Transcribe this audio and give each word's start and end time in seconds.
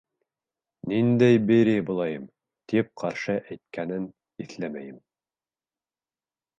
Ниндәй 0.93 1.37
Берия 1.51 1.83
булайым, 1.91 2.25
тип 2.73 2.91
ҡаршы 3.03 3.37
әйткәнен 3.39 4.11
иҫләмәйем. 4.47 5.01